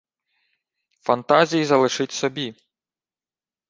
Фантазії 1.01 1.65
залишіть 1.65 2.11
собі 2.13 2.55